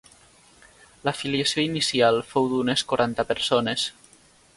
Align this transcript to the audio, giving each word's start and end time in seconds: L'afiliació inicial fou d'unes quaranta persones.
L'afiliació 1.07 1.61
inicial 1.65 2.17
fou 2.31 2.47
d'unes 2.53 2.85
quaranta 2.95 3.27
persones. 3.33 3.85